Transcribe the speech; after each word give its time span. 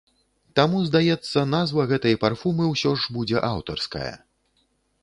Таму, 0.59 0.79
здаецца, 0.87 1.43
назва 1.55 1.85
гэтай 1.91 2.17
парфумы 2.25 2.73
ўсё 2.73 2.95
ж 3.03 3.21
будзе 3.21 3.37
аўтарская. 3.53 4.13